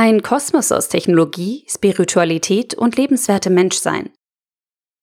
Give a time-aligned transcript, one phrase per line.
[0.00, 4.10] Ein Kosmos aus Technologie, Spiritualität und lebenswerte Menschsein.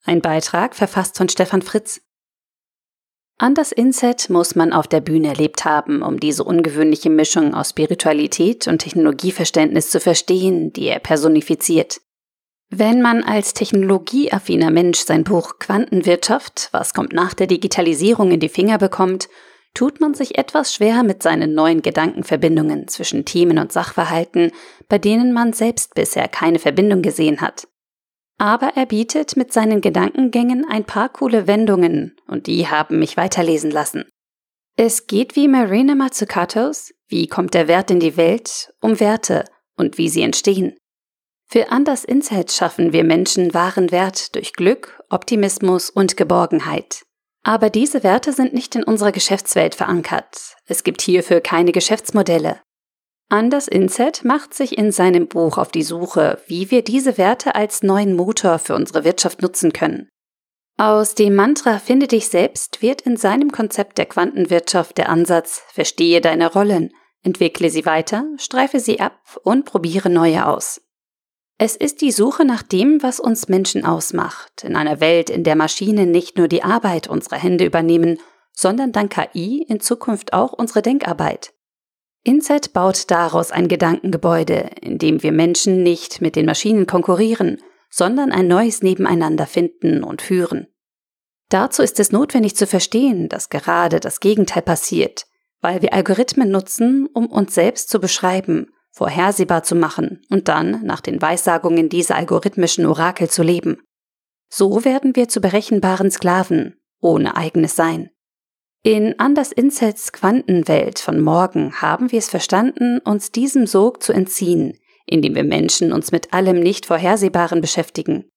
[0.05, 1.99] Ein Beitrag verfasst von Stefan Fritz.
[3.38, 8.70] Anders Inset muss man auf der Bühne erlebt haben, um diese ungewöhnliche Mischung aus Spiritualität
[8.70, 12.00] und Technologieverständnis zu verstehen, die er personifiziert.
[12.70, 18.48] Wenn man als technologieaffiner Mensch sein Buch Quantenwirtschaft, was kommt nach der Digitalisierung in die
[18.48, 19.27] Finger bekommt,
[19.76, 24.52] tut man sich etwas schwer mit seinen neuen Gedankenverbindungen zwischen Themen und Sachverhalten,
[24.89, 27.68] bei denen man selbst bisher keine Verbindung gesehen hat.
[28.38, 33.69] Aber er bietet mit seinen Gedankengängen ein paar coole Wendungen und die haben mich weiterlesen
[33.69, 34.06] lassen.
[34.75, 39.45] Es geht wie Marina Mazzucatos, wie kommt der Wert in die Welt, um Werte
[39.78, 40.75] und wie sie entstehen.
[41.47, 47.05] Für Anders Insight schaffen wir Menschen wahren Wert durch Glück, Optimismus und Geborgenheit.
[47.45, 50.55] Aber diese Werte sind nicht in unserer Geschäftswelt verankert.
[50.66, 52.59] Es gibt hierfür keine Geschäftsmodelle.
[53.30, 57.83] Anders Inset macht sich in seinem Buch auf die Suche, wie wir diese Werte als
[57.83, 60.09] neuen Motor für unsere Wirtschaft nutzen können.
[60.77, 66.21] Aus dem Mantra Finde dich selbst wird in seinem Konzept der Quantenwirtschaft der Ansatz Verstehe
[66.21, 70.81] deine Rollen, entwickle sie weiter, streife sie ab und probiere neue aus.
[71.58, 75.56] Es ist die Suche nach dem, was uns Menschen ausmacht, in einer Welt, in der
[75.56, 78.20] Maschinen nicht nur die Arbeit unserer Hände übernehmen,
[78.52, 81.53] sondern dank KI in Zukunft auch unsere Denkarbeit.
[82.23, 88.31] Inset baut daraus ein Gedankengebäude, in dem wir Menschen nicht mit den Maschinen konkurrieren, sondern
[88.31, 90.67] ein neues Nebeneinander finden und führen.
[91.50, 95.28] Dazu ist es notwendig zu verstehen, dass gerade das Gegenteil passiert,
[95.61, 101.01] weil wir Algorithmen nutzen, um uns selbst zu beschreiben, vorhersehbar zu machen und dann nach
[101.01, 103.81] den Weissagungen dieser algorithmischen Orakel zu leben.
[104.49, 108.09] So werden wir zu berechenbaren Sklaven, ohne eigenes Sein.
[108.83, 114.79] In Anders Insets Quantenwelt von morgen haben wir es verstanden, uns diesem Sog zu entziehen,
[115.05, 118.30] indem wir Menschen uns mit allem nicht Vorhersehbaren beschäftigen.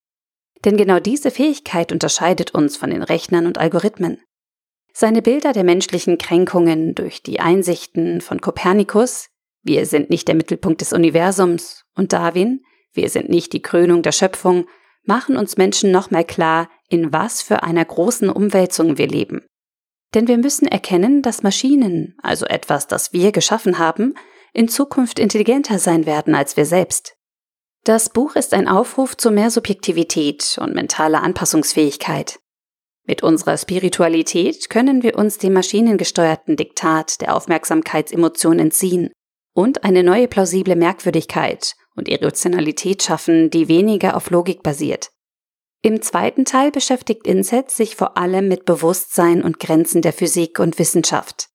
[0.65, 4.21] Denn genau diese Fähigkeit unterscheidet uns von den Rechnern und Algorithmen.
[4.93, 9.28] Seine Bilder der menschlichen Kränkungen durch die Einsichten von Kopernikus,
[9.69, 14.12] wir sind nicht der Mittelpunkt des Universums, und Darwin, wir sind nicht die Krönung der
[14.12, 14.67] Schöpfung,
[15.05, 19.47] machen uns Menschen nochmal klar, in was für einer großen Umwälzung wir leben.
[20.15, 24.15] Denn wir müssen erkennen, dass Maschinen, also etwas, das wir geschaffen haben,
[24.55, 27.15] in Zukunft intelligenter sein werden als wir selbst.
[27.84, 32.41] Das Buch ist ein Aufruf zu mehr Subjektivität und mentaler Anpassungsfähigkeit.
[33.05, 39.11] Mit unserer Spiritualität können wir uns dem maschinengesteuerten Diktat der Aufmerksamkeitsemotion entziehen
[39.59, 45.11] und eine neue plausible Merkwürdigkeit und Irrationalität schaffen, die weniger auf Logik basiert.
[45.83, 50.79] Im zweiten Teil beschäftigt Inset sich vor allem mit Bewusstsein und Grenzen der Physik und
[50.79, 51.49] Wissenschaft.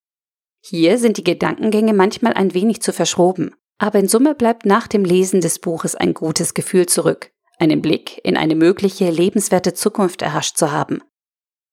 [0.59, 5.06] Hier sind die Gedankengänge manchmal ein wenig zu verschroben, aber in Summe bleibt nach dem
[5.06, 10.58] Lesen des Buches ein gutes Gefühl zurück, einen Blick in eine mögliche lebenswerte Zukunft erhascht
[10.58, 11.02] zu haben.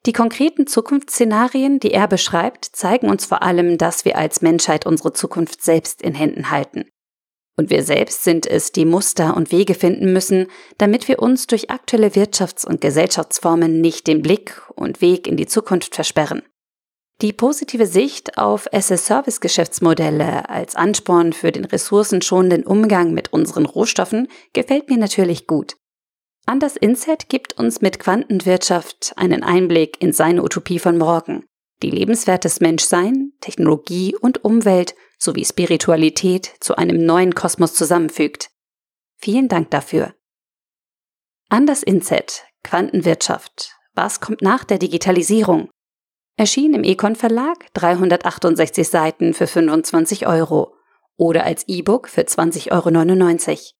[0.07, 5.13] Die konkreten Zukunftsszenarien, die er beschreibt, zeigen uns vor allem, dass wir als Menschheit unsere
[5.13, 6.87] Zukunft selbst in Händen halten.
[7.57, 10.47] Und wir selbst sind es, die Muster und Wege finden müssen,
[10.79, 15.47] damit wir uns durch aktuelle Wirtschafts- und Gesellschaftsformen nicht den Blick und Weg in die
[15.47, 16.43] Zukunft versperren.
[17.21, 24.89] Die positive Sicht auf SS-Service-Geschäftsmodelle als Ansporn für den ressourcenschonenden Umgang mit unseren Rohstoffen gefällt
[24.89, 25.77] mir natürlich gut.
[26.47, 31.45] Anders Inset gibt uns mit Quantenwirtschaft einen Einblick in seine Utopie von morgen,
[31.83, 38.51] die lebenswertes Menschsein, Technologie und Umwelt sowie Spiritualität zu einem neuen Kosmos zusammenfügt.
[39.17, 40.15] Vielen Dank dafür.
[41.49, 43.77] Anders Inset, Quantenwirtschaft.
[43.95, 45.69] Was kommt nach der Digitalisierung?
[46.37, 50.75] Erschien im Econ Verlag 368 Seiten für 25 Euro
[51.17, 53.80] oder als E-Book für 20,99 Euro.